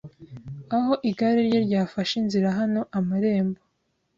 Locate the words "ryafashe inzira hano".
1.67-2.81